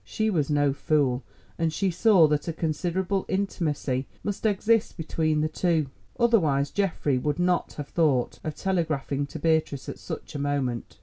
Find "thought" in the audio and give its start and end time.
7.89-8.39